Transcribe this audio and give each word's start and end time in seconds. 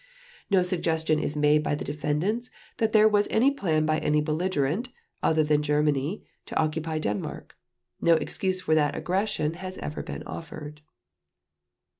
No 0.49 0.63
suggestion 0.63 1.19
is 1.19 1.37
made 1.37 1.61
by 1.61 1.75
the 1.75 1.85
defendants 1.85 2.49
that 2.77 2.91
there 2.91 3.07
was 3.07 3.27
any 3.29 3.51
plan 3.51 3.85
by 3.85 3.99
any 3.99 4.19
belligerent, 4.19 4.89
other 5.21 5.43
than 5.43 5.61
Germany, 5.61 6.23
to 6.47 6.55
occupy 6.57 6.97
Denmark. 6.97 7.55
No 8.01 8.15
excuse 8.15 8.61
for 8.61 8.73
that 8.73 8.95
aggression 8.97 9.53
has 9.53 9.77
ever 9.77 10.01
been 10.01 10.23
offered. 10.23 10.81